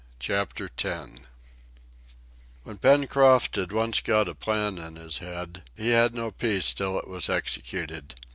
Chapter 0.17 0.67
10 0.67 1.27
When 2.63 2.79
Pencroft 2.79 3.55
had 3.55 3.71
once 3.71 4.01
got 4.01 4.27
a 4.27 4.33
plan 4.33 4.79
in 4.79 4.95
his 4.95 5.19
head, 5.19 5.61
he 5.77 5.89
had 5.89 6.15
no 6.15 6.31
peace 6.31 6.73
till 6.73 6.97
it 6.97 7.07
was 7.07 7.29
executed. 7.29 8.15